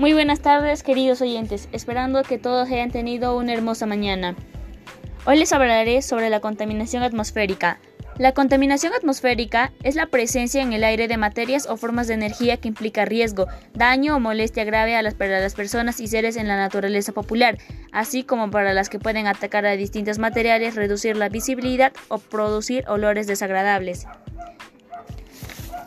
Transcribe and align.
Muy 0.00 0.14
buenas 0.14 0.40
tardes, 0.40 0.82
queridos 0.82 1.20
oyentes, 1.20 1.68
esperando 1.72 2.22
que 2.22 2.38
todos 2.38 2.70
hayan 2.70 2.90
tenido 2.90 3.36
una 3.36 3.52
hermosa 3.52 3.84
mañana. 3.84 4.34
Hoy 5.26 5.38
les 5.38 5.52
hablaré 5.52 6.00
sobre 6.00 6.30
la 6.30 6.40
contaminación 6.40 7.02
atmosférica. 7.02 7.78
La 8.16 8.32
contaminación 8.32 8.94
atmosférica 8.94 9.72
es 9.82 9.96
la 9.96 10.06
presencia 10.06 10.62
en 10.62 10.72
el 10.72 10.84
aire 10.84 11.06
de 11.06 11.18
materias 11.18 11.66
o 11.68 11.76
formas 11.76 12.08
de 12.08 12.14
energía 12.14 12.56
que 12.56 12.68
implica 12.68 13.04
riesgo, 13.04 13.46
daño 13.74 14.16
o 14.16 14.20
molestia 14.20 14.64
grave 14.64 14.96
a 14.96 15.02
las, 15.02 15.12
para 15.12 15.38
las 15.38 15.54
personas 15.54 16.00
y 16.00 16.06
seres 16.06 16.36
en 16.36 16.48
la 16.48 16.56
naturaleza 16.56 17.12
popular, 17.12 17.58
así 17.92 18.24
como 18.24 18.50
para 18.50 18.72
las 18.72 18.88
que 18.88 18.98
pueden 18.98 19.26
atacar 19.26 19.66
a 19.66 19.76
distintos 19.76 20.18
materiales, 20.18 20.76
reducir 20.76 21.14
la 21.18 21.28
visibilidad 21.28 21.92
o 22.08 22.16
producir 22.16 22.88
olores 22.88 23.26
desagradables. 23.26 24.06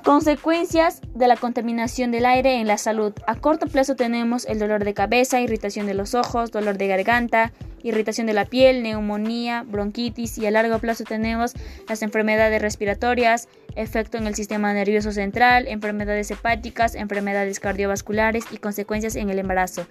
Consecuencias 0.03 0.99
de 1.15 1.27
la 1.27 1.37
contaminación 1.37 2.11
del 2.11 2.25
aire 2.25 2.59
en 2.59 2.67
la 2.67 2.77
salud. 2.77 3.13
A 3.25 3.35
corto 3.35 3.67
plazo 3.67 3.95
tenemos 3.95 4.45
el 4.45 4.59
dolor 4.59 4.83
de 4.83 4.93
cabeza, 4.93 5.39
irritación 5.39 5.87
de 5.87 5.93
los 5.93 6.13
ojos, 6.13 6.51
dolor 6.51 6.77
de 6.77 6.87
garganta, 6.87 7.53
irritación 7.83 8.27
de 8.27 8.33
la 8.33 8.43
piel, 8.43 8.83
neumonía, 8.83 9.63
bronquitis 9.65 10.37
y 10.37 10.45
a 10.45 10.51
largo 10.51 10.79
plazo 10.79 11.05
tenemos 11.05 11.53
las 11.87 12.01
enfermedades 12.01 12.61
respiratorias, 12.61 13.47
efecto 13.77 14.17
en 14.17 14.27
el 14.27 14.35
sistema 14.35 14.73
nervioso 14.73 15.13
central, 15.13 15.69
enfermedades 15.69 16.29
hepáticas, 16.31 16.95
enfermedades 16.95 17.61
cardiovasculares 17.61 18.43
y 18.51 18.57
consecuencias 18.57 19.15
en 19.15 19.29
el 19.29 19.39
embarazo. 19.39 19.87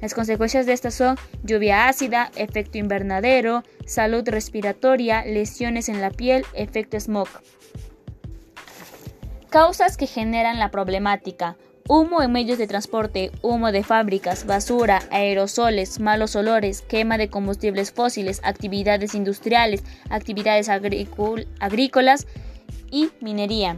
Las 0.00 0.12
consecuencias 0.12 0.66
de 0.66 0.72
estas 0.72 0.94
son 0.94 1.16
lluvia 1.44 1.86
ácida, 1.86 2.32
efecto 2.34 2.78
invernadero, 2.78 3.62
salud 3.86 4.28
respiratoria, 4.28 5.24
lesiones 5.24 5.88
en 5.88 6.00
la 6.00 6.10
piel, 6.10 6.44
efecto 6.52 6.98
smog. 6.98 7.28
Causas 9.52 9.98
que 9.98 10.06
generan 10.06 10.58
la 10.58 10.70
problemática. 10.70 11.58
Humo 11.86 12.22
en 12.22 12.32
medios 12.32 12.56
de 12.56 12.66
transporte, 12.66 13.30
humo 13.42 13.70
de 13.70 13.84
fábricas, 13.84 14.46
basura, 14.46 15.02
aerosoles, 15.10 16.00
malos 16.00 16.36
olores, 16.36 16.80
quema 16.80 17.18
de 17.18 17.28
combustibles 17.28 17.92
fósiles, 17.92 18.40
actividades 18.44 19.14
industriales, 19.14 19.84
actividades 20.08 20.70
agrícolas 20.70 22.26
y 22.90 23.10
minería. 23.20 23.76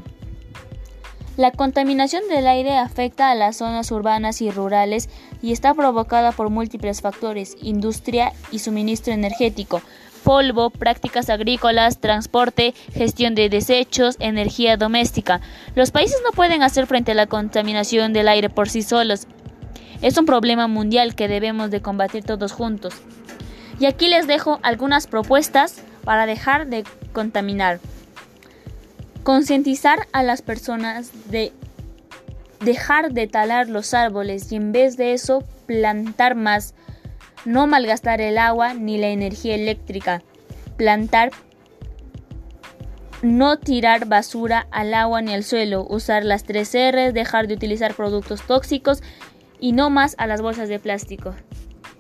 La 1.37 1.51
contaminación 1.51 2.23
del 2.29 2.47
aire 2.47 2.77
afecta 2.77 3.33
a 3.33 3.35
las 3.35 3.57
zonas 3.57 3.91
urbanas 3.91 4.43
y 4.43 4.53
rurales 4.53 5.11
y 5.43 5.51
está 5.51 5.75
provocada 5.75 6.31
por 6.31 6.51
múltiples 6.51 7.01
factores, 7.01 7.57
industria 7.61 8.33
y 8.53 8.61
suministro 8.61 9.13
energético, 9.13 9.83
polvo, 10.25 10.71
prácticas 10.71 11.31
agrícolas, 11.31 12.01
transporte, 12.01 12.75
gestión 12.93 13.35
de 13.35 13.49
desechos, 13.49 14.17
energía 14.19 14.77
doméstica. 14.77 15.41
Los 15.77 15.91
países 15.91 16.21
no 16.25 16.33
pueden 16.33 16.63
hacer 16.63 16.87
frente 16.87 17.13
a 17.13 17.15
la 17.15 17.27
contaminación 17.27 18.13
del 18.13 18.29
aire 18.29 18.51
por 18.51 18.69
sí 18.69 18.83
solos. 18.83 19.29
Es 20.03 20.19
un 20.19 20.27
problema 20.27 20.67
mundial 20.67 21.15
que 21.15 21.29
debemos 21.29 21.71
de 21.71 21.83
combatir 21.83 22.25
todos 22.25 22.53
juntos. 22.53 22.95
Y 23.79 23.87
aquí 23.87 24.09
les 24.09 24.27
dejo 24.27 24.59
algunas 24.63 25.07
propuestas 25.07 25.83
para 26.05 26.27
dejar 26.27 26.67
de 26.67 26.85
contaminar. 27.13 27.81
Concientizar 29.23 30.07
a 30.13 30.23
las 30.23 30.43
personas 30.43 31.11
de 31.31 31.53
dejar 32.61 33.13
de 33.13 33.27
talar 33.27 33.69
los 33.69 33.95
árboles 33.95 34.51
y 34.51 34.57
en 34.57 34.73
vez 34.73 34.97
de 34.97 35.13
eso 35.13 35.45
plantar 35.67 36.35
más 36.35 36.75
no 37.45 37.67
malgastar 37.67 38.21
el 38.21 38.39
agua 38.39 38.75
ni 38.75 38.99
la 38.99 39.09
energía 39.09 39.55
eléctrica, 39.55 40.23
plantar, 40.77 41.31
no 43.23 43.59
tirar 43.59 44.07
basura 44.07 44.67
al 44.71 44.93
agua 44.95 45.23
ni 45.23 45.33
al 45.33 45.45
suelo, 45.45 45.87
usar 45.89 46.25
las 46.25 46.45
tres 46.45 46.75
R, 46.75 47.13
dejar 47.13 47.47
de 47.47 47.55
utilizar 47.55 47.95
productos 47.95 48.43
tóxicos 48.43 49.03
y 49.61 49.73
no 49.73 49.89
más 49.89 50.15
a 50.19 50.27
las 50.27 50.43
bolsas 50.43 50.69
de 50.69 50.79
plástico. 50.79 51.35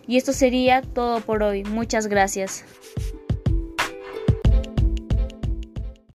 Y 0.07 0.19
esto 0.19 0.33
sería 0.33 0.83
todo 0.83 1.21
por 1.21 1.43
hoy. 1.43 1.65
Muchas 1.65 2.09
gracias. 2.09 2.65